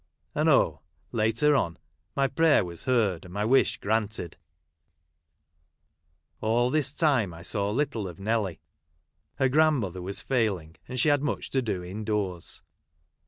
And 0.33 0.49
oli, 0.49 0.79
later 1.11 1.55
on, 1.55 1.77
my 2.15 2.27
prayer 2.27 2.65
was 2.65 2.85
heard, 2.85 3.23
and 3.23 3.31
my 3.31 3.45
wish 3.45 3.77
granted! 3.77 4.35
All 6.39 6.71
this 6.71 6.91
time 6.91 7.35
I 7.35 7.43
saw 7.43 7.69
little' 7.69 8.07
of 8.07 8.19
Nelly. 8.19 8.61
,Hea*' 9.37 9.47
grand 9.49 9.75
mother 9.77 10.01
was 10.01 10.19
failing, 10.23 10.75
and 10.87 10.99
she 10.99 11.09
had 11.09 11.21
much 11.21 11.51
to 11.51 11.61
do 11.61 11.83
in 11.83 12.03
doors. 12.03 12.63